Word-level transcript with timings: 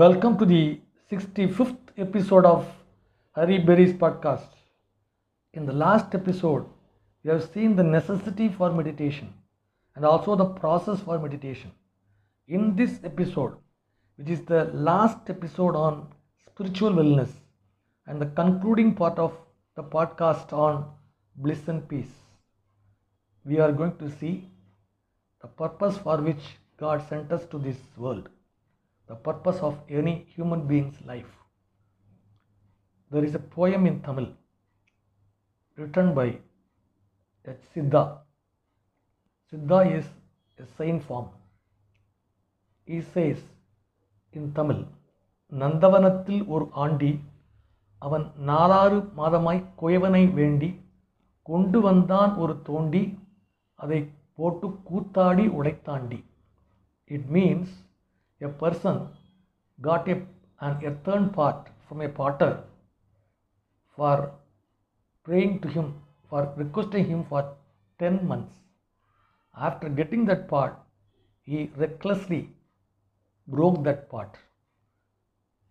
Welcome 0.00 0.36
to 0.40 0.44
the 0.44 0.78
65th 1.10 1.92
episode 1.96 2.44
of 2.44 2.66
Hari 3.34 3.56
Berry's 3.56 3.94
podcast. 3.94 4.50
In 5.54 5.64
the 5.64 5.72
last 5.72 6.14
episode, 6.14 6.66
we 7.24 7.30
have 7.30 7.48
seen 7.54 7.76
the 7.76 7.82
necessity 7.82 8.50
for 8.50 8.70
meditation 8.70 9.32
and 9.94 10.04
also 10.04 10.36
the 10.36 10.44
process 10.44 11.00
for 11.00 11.18
meditation. 11.18 11.72
In 12.46 12.76
this 12.76 13.00
episode, 13.04 13.56
which 14.16 14.28
is 14.28 14.42
the 14.42 14.64
last 14.74 15.30
episode 15.30 15.74
on 15.74 16.08
spiritual 16.50 16.90
wellness 16.90 17.30
and 18.06 18.20
the 18.20 18.26
concluding 18.26 18.94
part 18.94 19.18
of 19.18 19.32
the 19.76 19.82
podcast 19.82 20.52
on 20.52 20.90
bliss 21.36 21.68
and 21.68 21.88
peace, 21.88 22.14
we 23.46 23.60
are 23.60 23.72
going 23.72 23.96
to 23.96 24.10
see 24.10 24.50
the 25.40 25.48
purpose 25.48 25.96
for 25.96 26.18
which 26.18 26.58
God 26.76 27.02
sent 27.08 27.32
us 27.32 27.46
to 27.46 27.56
this 27.56 27.78
world 27.96 28.28
the 29.10 29.14
purpose 29.16 29.58
of 29.60 29.74
any 29.90 30.26
human 30.28 30.66
being's 30.66 31.00
life. 31.04 31.32
There 33.10 33.24
is 33.24 33.34
a 33.34 33.38
poem 33.38 33.86
in 33.86 34.02
Tamil 34.02 34.28
written 35.78 36.14
by 36.14 36.38
a 37.44 37.54
Siddha. 37.70 38.18
Siddha 39.52 39.98
is 39.98 40.06
a 40.58 40.66
saint 40.76 41.04
form. 41.04 41.28
He 42.88 43.00
says 43.14 43.38
in 44.32 44.52
Tamil, 44.52 44.80
நந்தவனத்தில் 45.52 46.40
ஒரு 46.46 46.64
aunty 46.74 47.10
அவன் 48.02 48.24
நாலாறு 48.46 48.98
மாதமாய் 49.18 49.60
குயவனை 49.80 50.22
வேண்டி 50.32 50.68
கொண்டு 51.46 51.78
வந்தான் 51.80 52.32
ஒரு 52.36 52.54
தோண்டி 52.68 53.02
அதை 53.74 54.00
போட்டு 54.34 54.68
கூத்தாடி 54.88 55.44
உடைத்தாண்டி 55.58 56.18
it 57.04 57.28
means 57.28 57.74
a 58.40 58.48
person 58.48 59.08
got 59.80 60.08
a, 60.08 60.22
an 60.60 60.84
earthen 60.84 61.30
pot 61.30 61.68
from 61.88 62.00
a 62.00 62.08
potter 62.08 62.62
for 63.94 64.32
praying 65.24 65.60
to 65.60 65.68
him, 65.68 65.94
for 66.28 66.52
requesting 66.56 67.06
him 67.06 67.24
for 67.24 67.54
10 67.98 68.26
months. 68.26 68.54
After 69.56 69.88
getting 69.88 70.26
that 70.26 70.48
pot, 70.48 70.84
he 71.42 71.70
recklessly 71.76 72.50
broke 73.48 73.82
that 73.84 74.10
pot. 74.10 74.36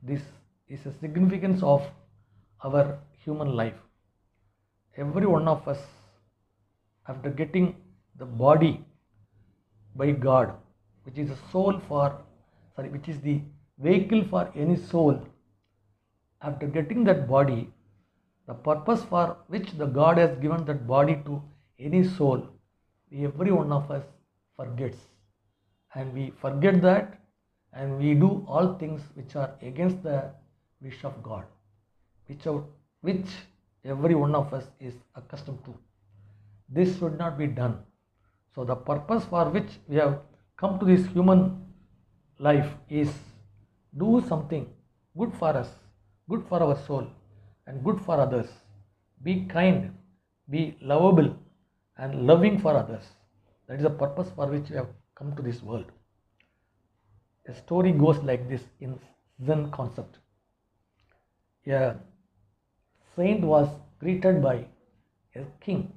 This 0.02 0.22
is 0.68 0.86
a 0.86 0.94
significance 0.94 1.62
of 1.62 1.86
our 2.64 2.97
human 3.23 3.56
life. 3.56 3.75
Every 4.97 5.28
one 5.28 5.47
of 5.47 5.68
us, 5.68 5.80
after 7.08 7.30
getting 7.30 7.75
the 8.18 8.25
body 8.25 8.84
by 9.95 10.12
God, 10.12 10.53
which 11.03 11.18
is 11.18 11.30
a 11.30 11.38
soul 11.52 11.80
for 11.88 12.25
sorry, 12.76 12.90
which 12.90 13.08
is 13.08 13.20
the 13.22 13.42
vehicle 13.78 14.23
for 14.30 14.52
any 14.56 14.76
soul, 14.76 15.22
after 16.42 16.68
getting 16.68 17.04
that 17.06 17.28
body, 17.28 17.70
the 18.48 18.54
purpose 18.54 19.04
for 19.04 19.38
which 19.48 19.72
the 19.78 19.86
God 19.86 20.18
has 20.18 20.38
given 20.38 20.66
that 20.66 20.86
body 20.88 21.22
to 21.26 21.42
any 21.80 22.08
soul, 22.08 22.48
every 23.12 23.52
one 23.52 23.72
of 23.72 23.90
us 23.90 24.03
forgets. 24.56 24.98
And 25.94 26.14
we 26.14 26.31
forget 26.42 26.81
that 26.81 27.20
and 27.73 27.98
we 27.98 28.14
do 28.14 28.46
all 28.48 28.76
things 28.78 29.02
which 29.16 29.36
are 29.36 29.56
against 29.62 30.03
the 30.03 30.31
wish 30.81 31.03
of 31.03 31.22
God, 31.23 31.46
which, 32.28 32.46
which 33.02 33.28
every 33.84 34.16
one 34.16 34.36
of 34.36 34.53
us 34.53 34.66
is 34.80 34.94
accustomed 35.16 35.64
to. 35.66 35.73
This 36.70 36.98
should 36.98 37.18
not 37.18 37.38
be 37.38 37.48
done. 37.48 37.80
So, 38.53 38.64
the 38.64 38.76
purpose 38.76 39.26
for 39.26 39.50
which 39.50 39.70
we 39.88 39.98
have 39.98 40.20
come 40.58 40.80
to 40.80 40.86
this 40.86 41.06
human 41.08 41.65
life 42.39 42.69
is 42.89 43.09
do 43.97 44.23
something 44.28 44.67
good 45.17 45.33
for 45.39 45.50
us, 45.50 45.69
good 46.30 46.44
for 46.47 46.61
our 46.61 46.78
soul, 46.86 47.08
and 47.67 47.83
good 47.83 48.00
for 48.02 48.19
others. 48.19 48.47
Be 49.23 49.46
kind, 49.46 49.96
be 50.50 50.78
lovable, 50.81 51.35
and 51.97 52.28
loving 52.28 52.59
for 52.59 52.75
others. 52.75 53.03
That 53.68 53.78
is 53.78 53.84
the 53.84 53.90
purpose 53.90 54.29
for 54.35 54.47
which 54.47 54.69
we 54.69 54.75
have 54.75 54.90
come 55.16 55.35
to 55.35 55.41
this 55.41 55.63
world. 55.63 55.85
A 57.47 57.56
story 57.56 57.91
goes 57.91 58.18
like 58.19 58.50
this 58.50 58.62
in 58.79 59.00
Zen 59.45 59.72
concept. 59.72 60.18
A 61.68 61.95
saint 63.16 63.41
was 63.41 63.69
greeted 64.00 64.41
by 64.41 64.66
a 65.35 65.44
king, 65.62 65.94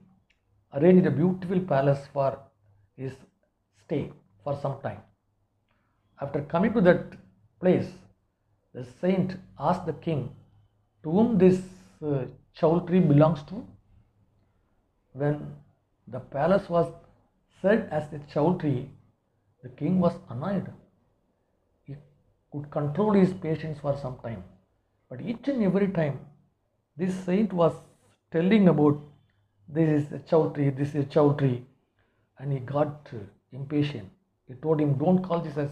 arranged 0.73 1.07
a 1.07 1.11
beautiful 1.11 1.61
palace 1.61 2.07
for 2.13 2.39
his 2.97 3.13
stay 3.85 4.13
for 4.45 4.59
some 4.63 4.81
time. 4.83 5.01
After 6.21 6.43
coming 6.43 6.73
to 6.75 6.81
that 6.81 7.05
place, 7.61 7.89
the 8.75 8.85
saint 9.01 9.37
asked 9.59 9.87
the 9.87 9.93
king 9.93 10.35
to 11.03 11.11
whom 11.11 11.39
this 11.39 11.61
uh, 12.03 12.27
belongs 12.61 13.43
to. 13.45 13.65
When 15.13 15.55
the 16.07 16.21
palace 16.21 16.69
was 16.69 16.93
said 17.63 17.89
as 17.91 18.13
a 18.13 18.19
choultry, 18.33 18.91
the 19.63 19.69
king 19.69 19.99
was 20.01 20.15
annoyed. 20.29 20.71
He 21.85 21.97
could 22.53 22.71
control 22.71 23.13
his 23.13 23.33
patience 23.33 23.79
for 23.81 23.97
some 23.97 24.19
time. 24.23 24.45
But 25.09 25.21
each 25.21 25.49
and 25.49 25.63
every 25.63 25.89
time, 25.89 26.21
this 26.97 27.15
saint 27.25 27.53
was 27.53 27.75
telling 28.31 28.69
about 28.69 29.01
this 29.69 29.89
is 29.89 30.13
a 30.13 30.19
choultry, 30.19 30.71
this 30.71 30.95
is 30.95 31.05
a 31.05 31.09
choultry, 31.09 31.65
and 32.39 32.53
he 32.53 32.59
got 32.59 33.09
impatient. 33.53 34.09
He 34.47 34.55
told 34.55 34.81
him, 34.81 34.95
Don't 34.99 35.23
call 35.23 35.41
this 35.41 35.57
as 35.57 35.71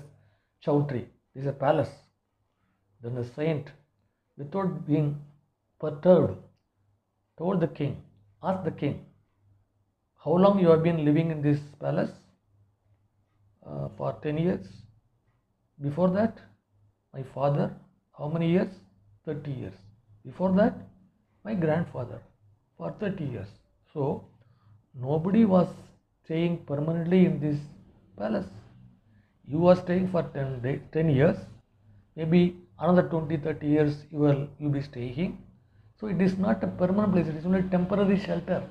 choultry, 0.61 1.09
is 1.35 1.47
a 1.47 1.53
palace. 1.53 1.91
Then 3.03 3.15
the 3.15 3.25
saint, 3.25 3.71
without 4.37 4.87
being 4.87 5.21
perturbed, 5.81 6.39
told 7.39 7.61
the 7.61 7.69
king, 7.69 8.03
asked 8.43 8.65
the 8.65 8.71
king, 8.71 9.05
How 10.25 10.33
long 10.33 10.59
you 10.59 10.69
have 10.69 10.83
been 10.83 11.05
living 11.05 11.31
in 11.31 11.43
this 11.43 11.61
palace? 11.81 12.11
Uh, 13.67 13.89
for 13.97 14.17
10 14.23 14.39
years. 14.39 14.67
Before 15.83 16.09
that, 16.11 16.39
my 17.13 17.23
father, 17.35 17.75
how 18.17 18.29
many 18.29 18.51
years? 18.51 18.73
30 19.25 19.51
years. 19.51 19.75
Before 20.25 20.53
that, 20.53 20.75
my 21.45 21.55
grandfather, 21.55 22.21
for 22.77 22.95
30 23.01 23.25
years. 23.25 23.49
So, 23.93 24.25
nobody 24.95 25.45
was 25.45 25.69
staying 26.25 26.65
permanently 26.67 27.27
in 27.27 27.41
this 27.41 27.59
palace 28.17 28.47
you 29.49 29.67
are 29.67 29.77
staying 29.77 30.09
for 30.09 30.23
10, 30.23 30.61
day, 30.61 30.81
10 30.93 31.11
years. 31.11 31.37
Maybe 32.17 32.57
another 32.79 33.09
20 33.09 33.37
30 33.37 33.67
years 33.67 34.05
you 34.11 34.19
will 34.19 34.49
you 34.59 34.69
be 34.69 34.83
staying. 34.83 35.39
So 36.01 36.09
it 36.09 36.21
is 36.21 36.37
not 36.39 36.63
a 36.63 36.67
permanent 36.67 37.13
place 37.13 37.29
it 37.29 37.37
is 37.37 37.47
only 37.47 37.63
temporary 37.63 38.19
shelter. 38.19 38.63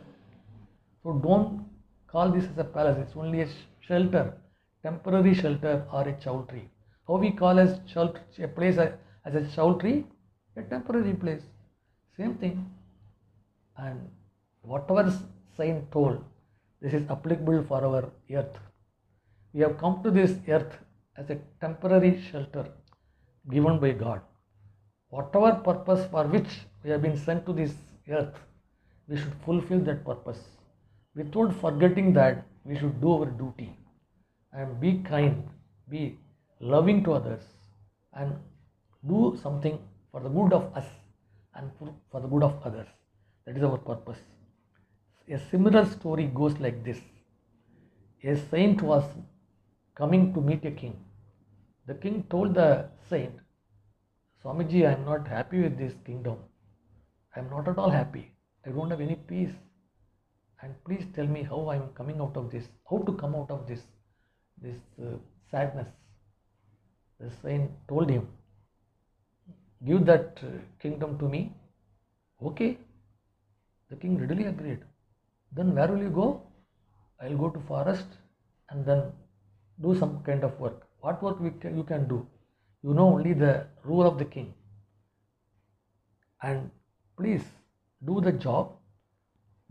So 1.04 1.14
don't 1.14 1.66
call 2.08 2.30
this 2.30 2.46
as 2.46 2.58
a 2.58 2.64
palace 2.64 2.98
it's 3.00 3.16
only 3.16 3.42
a 3.42 3.48
shelter 3.88 4.34
temporary 4.84 5.34
shelter 5.34 5.86
or 5.92 6.08
a 6.08 6.14
choultry 6.24 6.70
how 7.08 7.16
we 7.18 7.32
call 7.32 7.60
as 7.60 7.80
a 7.98 8.48
place 8.48 8.78
as 8.78 9.36
a 9.36 9.44
choultry 9.56 10.06
a 10.56 10.62
temporary 10.62 11.14
place 11.14 11.42
same 12.18 12.36
thing. 12.36 12.70
And 13.78 14.00
whatever 14.62 15.14
saint 15.58 15.92
told 15.92 16.24
this 16.82 16.94
is 16.94 17.10
applicable 17.10 17.64
for 17.68 17.84
our 17.84 18.10
earth 18.32 18.58
we 19.56 19.62
have 19.62 19.78
come 19.82 20.02
to 20.04 20.12
this 20.12 20.32
earth 20.56 20.74
as 21.18 21.30
a 21.34 21.38
temporary 21.62 22.22
shelter 22.30 22.66
given 23.50 23.80
by 23.80 23.92
God. 23.92 24.22
Whatever 25.08 25.52
purpose 25.68 26.06
for 26.12 26.24
which 26.34 26.50
we 26.84 26.90
have 26.90 27.02
been 27.02 27.18
sent 27.18 27.46
to 27.46 27.54
this 27.54 27.74
earth, 28.10 28.36
we 29.08 29.16
should 29.16 29.36
fulfill 29.46 29.80
that 29.90 30.04
purpose. 30.04 30.42
Without 31.16 31.54
forgetting 31.62 32.12
that, 32.14 32.46
we 32.66 32.78
should 32.78 33.00
do 33.00 33.14
our 33.14 33.28
duty 33.28 33.70
and 34.52 34.78
be 34.82 34.98
kind, 35.10 35.48
be 35.90 36.18
loving 36.60 37.02
to 37.06 37.14
others, 37.14 37.44
and 38.12 38.34
do 39.08 39.40
something 39.42 39.80
for 40.12 40.20
the 40.20 40.30
good 40.30 40.52
of 40.52 40.76
us 40.76 40.88
and 41.54 41.72
for 42.12 42.20
the 42.20 42.28
good 42.28 42.44
of 42.44 42.62
others. 42.66 42.88
That 43.46 43.56
is 43.56 43.64
our 43.64 43.78
purpose. 43.78 44.20
A 45.32 45.40
similar 45.50 45.86
story 45.86 46.26
goes 46.26 46.60
like 46.60 46.84
this. 46.84 47.00
A 48.24 48.36
saint 48.52 48.82
was 48.82 49.04
coming 49.96 50.34
to 50.34 50.42
meet 50.42 50.66
a 50.66 50.72
king. 50.72 50.96
The 51.88 51.96
king 51.96 52.24
told 52.30 52.56
the 52.56 52.90
saint, 53.10 53.34
Swamiji, 54.44 54.88
I 54.88 54.94
am 54.94 55.06
not 55.06 55.28
happy 55.28 55.62
with 55.62 55.78
this 55.78 55.94
kingdom. 56.06 56.38
I 57.36 57.40
am 57.40 57.50
not 57.50 57.68
at 57.68 57.78
all 57.78 57.90
happy. 57.90 58.32
I 58.66 58.70
don't 58.70 58.90
have 58.90 59.02
any 59.02 59.16
peace. 59.16 59.54
And 60.62 60.74
please 60.86 61.06
tell 61.16 61.28
me 61.28 61.44
how 61.44 61.68
I 61.68 61.76
am 61.76 61.90
coming 61.96 62.20
out 62.20 62.36
of 62.36 62.52
this, 62.52 62.66
how 62.90 63.00
to 63.00 63.14
come 63.14 63.36
out 63.36 63.52
of 63.52 63.68
this, 63.68 63.82
this 64.62 64.78
uh, 65.02 65.18
sadness. 65.52 65.88
The 67.20 67.30
saint 67.42 67.72
told 67.88 68.10
him, 68.10 68.28
Give 69.86 70.06
that 70.06 70.40
uh, 70.42 70.48
kingdom 70.82 71.18
to 71.20 71.30
me. 71.30 71.54
Okay. 72.42 72.78
The 73.90 73.96
king 73.96 74.18
readily 74.18 74.46
agreed. 74.46 74.80
Then 75.52 75.76
where 75.76 75.88
will 75.88 76.02
you 76.02 76.10
go? 76.10 76.42
I'll 77.22 77.38
go 77.38 77.50
to 77.50 77.60
forest 77.68 78.08
and 78.70 78.86
then 78.86 79.12
do 79.82 79.96
some 79.98 80.22
kind 80.24 80.44
of 80.44 80.60
work. 80.60 80.88
What 81.02 81.22
work 81.22 81.38
can, 81.62 81.78
you 81.78 81.84
can 81.84 82.08
do? 82.08 82.26
you 82.86 82.94
know 82.94 83.08
only 83.18 83.34
the 83.34 83.54
rule 83.84 84.06
of 84.08 84.18
the 84.20 84.26
king. 84.26 84.54
And 86.44 86.70
please 87.18 87.44
do 88.06 88.22
the 88.22 88.32
job, 88.32 88.74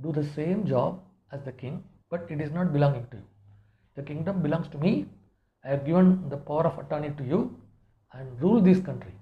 do 0.03 0.13
the 0.13 0.25
same 0.37 0.67
job 0.67 1.01
as 1.31 1.43
the 1.45 1.53
king, 1.53 1.85
but 2.11 2.27
it 2.29 2.41
is 2.41 2.51
not 2.51 2.73
belonging 2.73 3.07
to 3.13 3.19
you. 3.19 3.27
The 3.97 4.03
kingdom 4.03 4.43
belongs 4.43 4.69
to 4.69 4.79
me. 4.79 5.07
I 5.65 5.69
have 5.69 5.87
given 5.87 6.29
the 6.29 6.37
power 6.37 6.67
of 6.67 6.79
attorney 6.79 7.11
to 7.19 7.25
you 7.25 7.57
and 8.13 8.43
rule 8.43 8.61
this 8.61 8.81
country. 8.81 9.15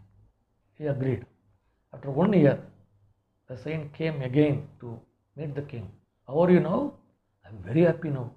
He 0.79 0.87
agreed. 0.87 1.26
After 1.93 2.11
one 2.11 2.32
year, 2.32 2.58
the 3.49 3.58
saint 3.58 3.93
came 3.93 4.23
again 4.23 4.67
to 4.81 4.99
meet 5.37 5.55
the 5.55 5.62
king. 5.62 5.90
How 6.26 6.40
are 6.44 6.50
you 6.50 6.61
now? 6.61 6.94
I'm 7.46 7.58
very 7.62 7.82
happy 7.82 8.08
now. 8.08 8.32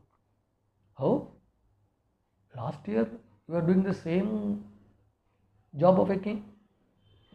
How? 1.00 1.30
Last 2.58 2.88
year 2.88 3.08
you 3.48 3.56
are 3.56 3.62
doing 3.62 3.84
the 3.84 3.94
same 3.94 4.64
job 5.78 6.00
of 6.00 6.10
a 6.10 6.18
king. 6.18 6.44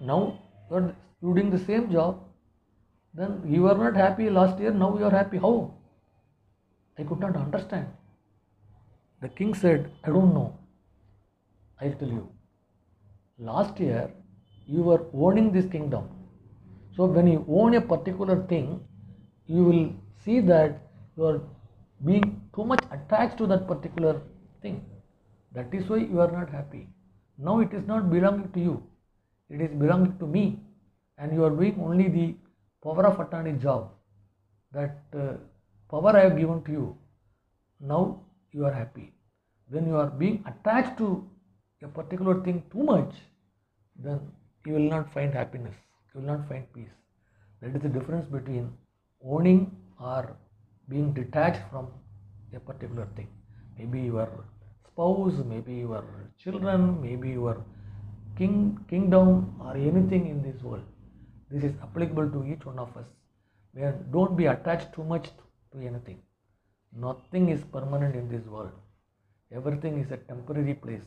Now 0.00 0.38
you 0.70 0.76
are 0.76 0.94
doing 1.22 1.50
the 1.50 1.58
same 1.58 1.90
job. 1.90 2.24
Then 3.12 3.42
you 3.44 3.62
were 3.62 3.74
not 3.74 3.96
happy 3.96 4.30
last 4.30 4.58
year, 4.60 4.70
now 4.72 4.96
you 4.96 5.04
are 5.04 5.10
happy. 5.10 5.38
How? 5.38 5.74
I 6.98 7.02
could 7.02 7.20
not 7.20 7.36
understand. 7.36 7.86
The 9.20 9.28
king 9.28 9.54
said, 9.54 9.90
I 10.04 10.08
don't 10.08 10.32
know. 10.32 10.58
I'll 11.80 11.92
tell 11.92 12.08
you. 12.08 12.28
Last 13.38 13.80
year 13.80 14.10
you 14.66 14.82
were 14.82 15.06
owning 15.12 15.52
this 15.52 15.66
kingdom. 15.66 16.08
So 16.96 17.04
when 17.04 17.26
you 17.26 17.44
own 17.48 17.74
a 17.74 17.80
particular 17.80 18.46
thing, 18.46 18.80
you 19.46 19.64
will 19.64 19.92
see 20.24 20.40
that 20.40 20.82
you 21.16 21.24
are 21.24 21.40
being 22.04 22.40
too 22.54 22.64
much 22.64 22.82
attached 22.90 23.36
to 23.38 23.46
that 23.46 23.66
particular 23.66 24.20
thing. 24.62 24.84
That 25.52 25.74
is 25.74 25.88
why 25.88 25.98
you 25.98 26.20
are 26.20 26.30
not 26.30 26.50
happy. 26.50 26.88
Now 27.38 27.60
it 27.60 27.72
is 27.72 27.86
not 27.86 28.10
belonging 28.10 28.50
to 28.52 28.60
you, 28.60 28.82
it 29.48 29.60
is 29.60 29.70
belonging 29.78 30.18
to 30.18 30.26
me, 30.26 30.60
and 31.18 31.32
you 31.32 31.44
are 31.44 31.50
doing 31.50 31.80
only 31.80 32.08
the 32.08 32.34
power 32.82 33.06
of 33.06 33.18
attorney 33.18 33.52
job. 33.58 33.90
That 34.72 34.98
uh, 35.16 35.32
power 35.90 36.16
I 36.16 36.24
have 36.24 36.36
given 36.38 36.62
to 36.64 36.72
you. 36.72 36.96
Now 37.80 38.20
you 38.52 38.66
are 38.66 38.72
happy. 38.72 39.12
When 39.68 39.86
you 39.86 39.96
are 39.96 40.10
being 40.10 40.44
attached 40.46 40.98
to 40.98 41.28
a 41.82 41.88
particular 41.88 42.42
thing 42.42 42.62
too 42.72 42.82
much, 42.82 43.14
then 43.96 44.20
you 44.66 44.74
will 44.74 44.90
not 44.90 45.12
find 45.12 45.32
happiness, 45.32 45.74
you 46.14 46.20
will 46.20 46.28
not 46.28 46.48
find 46.48 46.72
peace. 46.72 46.94
That 47.60 47.74
is 47.74 47.82
the 47.82 47.88
difference 47.88 48.26
between 48.28 48.72
owning 49.24 49.70
or 49.98 50.36
being 50.88 51.12
detached 51.12 51.60
from 51.70 51.88
a 52.54 52.60
particular 52.60 53.06
thing. 53.16 53.28
Maybe 53.78 54.00
your 54.00 54.28
spouse, 54.92 55.42
maybe 55.46 55.74
your 55.74 56.04
children, 56.38 57.00
maybe 57.02 57.30
your 57.30 57.64
king, 58.36 58.78
kingdom, 58.88 59.54
or 59.60 59.76
anything 59.76 60.26
in 60.26 60.42
this 60.42 60.62
world. 60.62 60.84
This 61.50 61.64
is 61.64 61.74
applicable 61.82 62.30
to 62.30 62.44
each 62.44 62.64
one 62.64 62.78
of 62.78 62.96
us. 62.96 63.06
Don't 64.10 64.36
be 64.36 64.46
attached 64.46 64.92
too 64.92 65.04
much 65.04 65.30
to 65.72 65.80
anything. 65.80 66.20
Nothing 66.92 67.48
is 67.50 67.62
permanent 67.72 68.16
in 68.16 68.28
this 68.28 68.46
world. 68.46 68.72
Everything 69.52 69.98
is 69.98 70.10
a 70.12 70.16
temporary 70.16 70.74
place. 70.74 71.02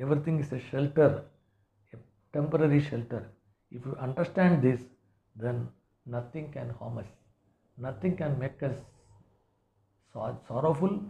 Everything 0.00 0.38
is 0.40 0.52
a 0.52 0.60
shelter, 0.60 1.24
a 1.92 1.96
temporary 2.32 2.80
shelter. 2.80 3.28
If 3.70 3.84
you 3.84 3.96
understand 4.00 4.62
this, 4.62 4.80
then 5.36 5.68
nothing 6.06 6.52
can 6.52 6.70
harm 6.78 6.98
us. 6.98 7.06
Nothing 7.76 8.16
can 8.16 8.38
make 8.38 8.62
us 8.62 8.76
sorrowful 10.12 11.00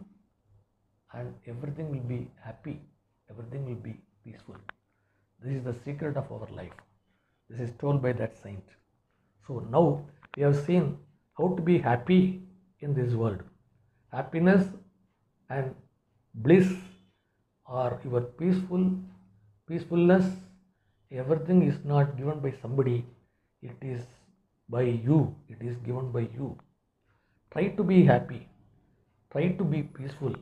and 1.15 1.35
everything 1.47 1.91
will 1.91 2.07
be 2.09 2.31
happy. 2.45 2.81
Everything 3.31 3.65
will 3.67 3.83
be 3.83 4.01
peaceful. 4.25 4.57
This 5.43 5.55
is 5.57 5.65
the 5.65 5.75
secret 5.85 6.17
of 6.17 6.31
our 6.33 6.49
life. 6.55 6.73
This 7.49 7.61
is 7.69 7.75
told 7.81 8.03
by 8.03 8.13
that 8.13 8.37
saint. 8.43 8.65
So 9.47 9.67
now 9.71 10.05
we 10.37 10.43
have 10.43 10.57
seen 10.57 10.99
how 11.39 11.55
to 11.55 11.63
be 11.63 11.79
happy 11.79 12.43
in 12.81 12.95
this 12.95 13.15
world. 13.15 13.43
Happiness 14.13 14.67
and 15.51 15.75
bliss 16.35 16.73
are 17.67 18.01
your 18.05 18.21
peaceful 18.21 18.91
peacefulness. 19.67 20.25
Everything 21.11 21.63
is 21.63 21.79
not 21.85 22.17
given 22.17 22.41
by 22.41 22.53
somebody, 22.61 23.05
it 23.63 23.77
is 23.81 24.03
by 24.69 24.83
you, 24.83 25.35
it 25.49 25.63
is 25.63 25.77
given 25.79 26.11
by 26.13 26.21
you. 26.21 26.59
Try 27.51 27.69
to 27.69 27.83
be 27.83 28.05
happy, 28.05 28.47
try 29.33 29.49
to 29.49 29.65
be 29.65 29.83
peaceful 29.83 30.35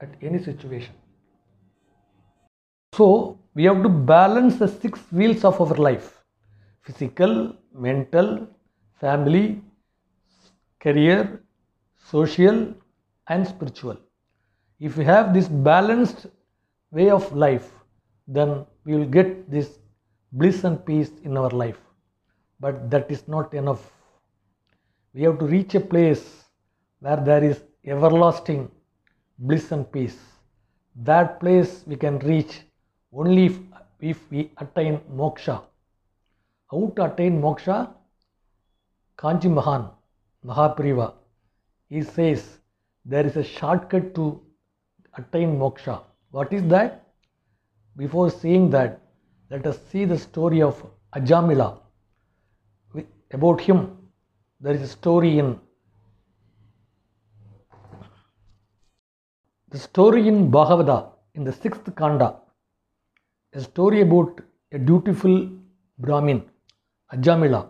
at 0.00 0.10
any 0.22 0.42
situation. 0.42 0.94
So, 2.94 3.38
we 3.54 3.64
have 3.64 3.82
to 3.82 3.88
balance 3.88 4.56
the 4.56 4.68
six 4.68 5.00
wheels 5.12 5.44
of 5.44 5.60
our 5.60 5.74
life 5.74 6.14
physical, 6.82 7.54
mental, 7.74 8.48
family, 9.00 9.60
career, 10.80 11.42
social, 12.10 12.74
and 13.26 13.46
spiritual. 13.46 13.98
If 14.80 14.96
we 14.96 15.04
have 15.04 15.34
this 15.34 15.48
balanced 15.48 16.26
way 16.90 17.10
of 17.10 17.30
life, 17.34 17.70
then 18.26 18.64
we 18.84 18.96
will 18.96 19.06
get 19.06 19.50
this 19.50 19.78
bliss 20.32 20.64
and 20.64 20.84
peace 20.86 21.10
in 21.24 21.36
our 21.36 21.50
life. 21.50 21.78
But 22.60 22.90
that 22.90 23.10
is 23.10 23.28
not 23.28 23.52
enough. 23.54 23.92
We 25.12 25.22
have 25.22 25.38
to 25.40 25.44
reach 25.46 25.74
a 25.74 25.80
place 25.80 26.44
where 27.00 27.16
there 27.16 27.44
is 27.44 27.62
everlasting 27.84 28.70
bliss 29.38 29.72
and 29.72 29.90
peace. 29.90 30.18
That 30.96 31.38
place 31.40 31.84
we 31.86 31.96
can 31.96 32.18
reach 32.20 32.60
only 33.12 33.46
if, 33.46 33.58
if 34.00 34.30
we 34.30 34.50
attain 34.58 35.00
moksha. 35.14 35.62
How 36.70 36.92
to 36.96 37.04
attain 37.04 37.40
moksha? 37.40 37.90
Kanchi 39.16 39.50
Mahan, 39.50 39.90
Mahaperiyava, 40.44 41.14
he 41.88 42.02
says 42.02 42.58
there 43.04 43.26
is 43.26 43.36
a 43.36 43.42
shortcut 43.42 44.14
to 44.14 44.40
attain 45.16 45.58
moksha. 45.58 46.00
What 46.30 46.52
is 46.52 46.62
that? 46.68 47.04
Before 47.96 48.30
seeing 48.30 48.70
that, 48.70 49.00
let 49.50 49.66
us 49.66 49.78
see 49.90 50.04
the 50.04 50.18
story 50.18 50.62
of 50.62 50.84
Ajamila. 51.14 51.78
About 53.32 53.60
him, 53.60 53.96
there 54.60 54.74
is 54.74 54.82
a 54.82 54.88
story 54.88 55.38
in 55.38 55.58
the 59.70 59.78
story 59.78 60.26
in 60.28 60.50
Bhagavata 60.50 61.10
in 61.34 61.44
the 61.44 61.52
sixth 61.52 61.94
kanda, 61.94 62.36
a 63.52 63.60
story 63.60 64.00
about 64.00 64.40
a 64.72 64.78
dutiful 64.78 65.50
Brahmin, 65.98 66.42
Ajamila, 67.12 67.68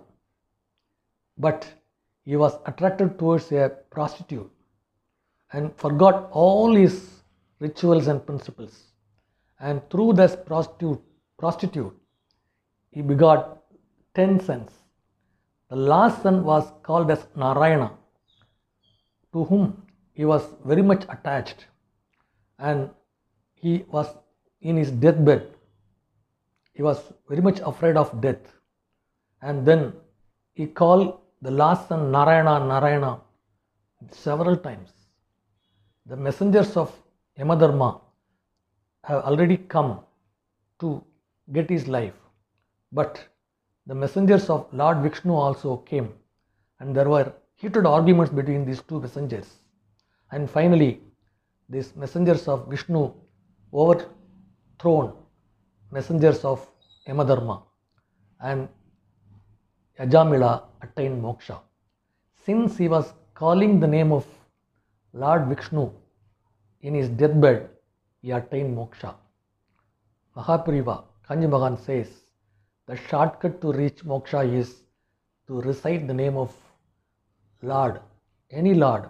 but 1.38 1.66
he 2.24 2.36
was 2.36 2.58
attracted 2.66 3.18
towards 3.18 3.50
a 3.52 3.72
prostitute 3.90 4.50
and 5.52 5.74
forgot 5.76 6.28
all 6.30 6.74
his 6.74 7.22
rituals 7.58 8.06
and 8.06 8.24
principles. 8.24 8.92
And 9.60 9.80
through 9.90 10.12
this 10.12 10.36
prostitute, 10.36 11.00
prostitute, 11.38 11.96
he 12.92 13.02
begot 13.02 13.62
ten 14.14 14.38
sons. 14.38 14.70
The 15.68 15.76
last 15.76 16.22
son 16.22 16.44
was 16.44 16.70
called 16.82 17.10
as 17.10 17.26
Narayana, 17.34 17.92
to 19.32 19.44
whom 19.44 19.82
he 20.12 20.24
was 20.24 20.42
very 20.64 20.82
much 20.82 21.04
attached, 21.08 21.66
and 22.58 22.90
he 23.54 23.84
was 23.88 24.06
in 24.60 24.76
his 24.76 24.90
deathbed. 24.90 25.54
He 26.72 26.82
was 26.82 27.12
very 27.28 27.40
much 27.40 27.60
afraid 27.60 27.96
of 27.96 28.20
death, 28.20 28.52
and 29.42 29.66
then 29.66 29.92
he 30.54 30.66
called 30.66 31.18
the 31.42 31.50
last 31.50 31.88
son 31.88 32.10
Narayana, 32.10 32.66
Narayana 32.66 33.20
several 34.10 34.56
times. 34.56 34.90
The 36.06 36.16
messengers 36.16 36.76
of 36.76 36.92
Yamadharma 37.38 38.00
have 39.04 39.22
already 39.22 39.56
come 39.56 40.00
to 40.80 41.04
get 41.52 41.68
his 41.68 41.88
life, 41.88 42.14
but 42.92 43.24
the 43.86 43.94
messengers 43.94 44.50
of 44.50 44.66
Lord 44.72 44.98
Vishnu 44.98 45.32
also 45.32 45.78
came, 45.78 46.12
and 46.80 46.94
there 46.94 47.08
were 47.08 47.32
heated 47.56 47.86
arguments 47.86 48.32
between 48.32 48.64
these 48.64 48.82
two 48.82 49.00
messengers. 49.00 49.48
And 50.30 50.48
finally, 50.48 51.00
these 51.68 51.94
messengers 51.96 52.48
of 52.48 52.68
Vishnu 52.68 53.12
overthrown 53.72 55.12
messengers 55.90 56.44
of 56.44 56.66
Yamadharma, 57.06 57.62
and 58.40 58.68
Ajamila 59.98 60.62
attained 60.82 61.22
moksha. 61.22 61.60
Since 62.44 62.76
he 62.76 62.88
was 62.88 63.12
calling 63.34 63.80
the 63.80 63.86
name 63.86 64.12
of 64.12 64.26
Lord 65.12 65.48
Vishnu 65.48 65.90
in 66.82 66.94
his 66.94 67.08
deathbed, 67.08 67.68
he 68.22 68.30
attained 68.30 68.76
moksha. 68.76 69.14
Mahaperiyava, 70.36 71.04
Kanchi 71.28 71.48
Mahan 71.48 71.76
says, 71.76 72.08
the 72.86 72.96
shortcut 72.96 73.60
to 73.60 73.72
reach 73.72 74.04
moksha 74.04 74.50
is 74.50 74.82
to 75.46 75.60
recite 75.60 76.06
the 76.06 76.14
name 76.14 76.36
of 76.36 76.54
Lord, 77.62 78.00
any 78.50 78.74
Lord, 78.74 79.08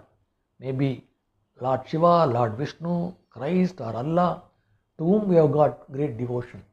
maybe 0.59 1.08
Lord 1.61 1.87
Shiva, 1.87 2.25
Lord 2.25 2.57
Vishnu, 2.57 3.13
Christ, 3.29 3.81
or 3.81 3.95
Allah, 3.95 4.43
to 4.97 5.03
whom 5.03 5.27
we 5.27 5.35
have 5.35 5.51
got 5.51 5.91
great 5.91 6.17
devotion. 6.17 6.63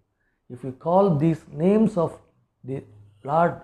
if 0.49 0.62
you 0.64 0.73
call 0.73 1.16
these 1.16 1.40
names 1.52 1.97
of 1.97 2.19
the 2.64 2.83
Lord 3.25 3.61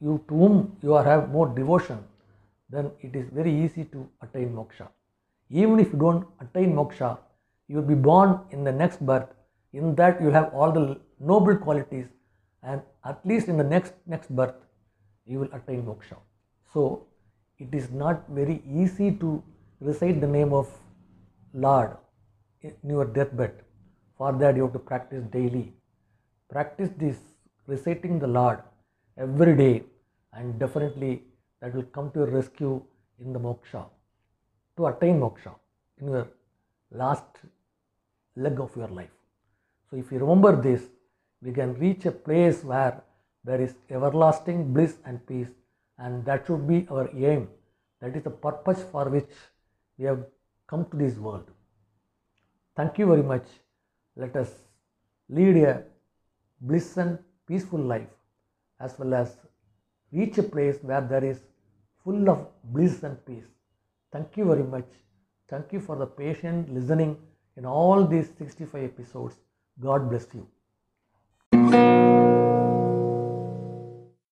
you 0.00 0.22
to 0.28 0.34
whom 0.34 0.76
you 0.82 0.92
have 0.92 1.30
more 1.30 1.48
devotion, 1.48 1.98
then 2.68 2.90
it 3.00 3.16
is 3.16 3.28
very 3.30 3.52
easy 3.64 3.84
to 3.84 4.08
attain 4.22 4.52
moksha. 4.54 4.88
Even 5.50 5.80
if 5.80 5.92
you 5.92 5.98
don't 5.98 6.26
attain 6.40 6.74
moksha, 6.74 7.18
you 7.68 7.76
will 7.76 7.88
be 7.94 7.94
born 7.94 8.40
in 8.50 8.64
the 8.64 8.72
next 8.72 9.04
birth. 9.04 9.28
In 9.72 9.94
that 9.96 10.20
you 10.20 10.26
will 10.26 10.34
have 10.34 10.52
all 10.54 10.70
the 10.70 11.00
noble 11.18 11.56
qualities, 11.56 12.06
and 12.62 12.80
at 13.04 13.24
least 13.26 13.48
in 13.48 13.56
the 13.56 13.64
next 13.64 13.94
next 14.06 14.34
birth, 14.34 14.54
you 15.26 15.40
will 15.40 15.52
attain 15.52 15.82
moksha. 15.82 16.18
So 16.72 17.06
it 17.58 17.74
is 17.74 17.90
not 17.90 18.28
very 18.28 18.62
easy 18.82 19.10
to 19.24 19.42
recite 19.88 20.20
the 20.20 20.26
name 20.26 20.52
of 20.52 20.68
Lord 21.52 21.96
in 22.62 22.74
your 22.96 23.04
deathbed. 23.04 23.52
For 24.16 24.32
that, 24.32 24.56
you 24.56 24.62
have 24.62 24.72
to 24.72 24.78
practice 24.78 25.22
daily. 25.30 25.72
Practice 26.50 26.90
this 26.96 27.18
reciting 27.66 28.18
the 28.18 28.26
Lord 28.26 28.60
every 29.18 29.56
day, 29.56 29.84
and 30.32 30.58
definitely 30.58 31.22
that 31.60 31.74
will 31.74 31.90
come 31.96 32.10
to 32.12 32.20
your 32.20 32.30
rescue 32.30 32.82
in 33.18 33.32
the 33.32 33.38
moksha 33.38 33.84
to 34.76 34.86
attain 34.86 35.20
moksha 35.20 35.54
in 36.00 36.08
your 36.08 36.28
last 36.90 37.24
leg 38.36 38.60
of 38.60 38.76
your 38.76 38.88
life. 38.88 39.14
So, 39.90 39.96
if 39.96 40.10
you 40.10 40.18
remember 40.18 40.60
this, 40.60 40.82
we 41.42 41.52
can 41.52 41.74
reach 41.74 42.06
a 42.06 42.12
place 42.12 42.64
where 42.64 43.02
there 43.44 43.60
is 43.60 43.74
everlasting 43.90 44.72
bliss 44.72 44.96
and 45.04 45.24
peace, 45.26 45.48
and 45.98 46.24
that 46.24 46.46
should 46.46 46.66
be 46.66 46.86
our 46.90 47.08
aim. 47.14 47.48
That 48.00 48.16
is 48.16 48.24
the 48.24 48.30
purpose 48.30 48.82
for 48.90 49.08
which 49.08 49.28
we 49.98 50.04
have 50.06 50.24
come 50.66 50.86
to 50.90 50.96
this 50.96 51.16
world. 51.16 51.50
Thank 52.76 52.98
you 52.98 53.06
very 53.06 53.22
much. 53.22 53.46
Let 54.16 54.36
us 54.36 54.50
lead 55.28 55.56
a 55.56 55.84
bliss 56.60 56.96
and 56.96 57.18
peaceful 57.46 57.80
life 57.80 58.08
as 58.80 58.98
well 58.98 59.14
as 59.14 59.36
reach 60.12 60.38
a 60.38 60.42
place 60.42 60.78
where 60.82 61.00
there 61.00 61.24
is 61.24 61.40
full 62.02 62.28
of 62.30 62.46
bliss 62.64 63.02
and 63.02 63.24
peace. 63.26 63.46
Thank 64.12 64.36
you 64.36 64.44
very 64.44 64.62
much. 64.62 64.88
Thank 65.48 65.72
you 65.72 65.80
for 65.80 65.96
the 65.96 66.06
patient 66.06 66.72
listening 66.72 67.16
in 67.56 67.66
all 67.66 68.06
these 68.06 68.28
65 68.38 68.82
episodes. 68.82 69.36
God 69.80 70.08
bless 70.08 70.26
you. 70.34 70.46